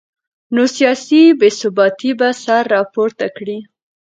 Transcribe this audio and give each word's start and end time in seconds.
نو 0.53 0.63
سیاسي 0.75 1.21
بې 1.39 1.49
ثباتي 1.59 2.11
به 2.19 2.29
سر 2.43 2.63
راپورته 2.75 3.25
کړي 3.37 3.59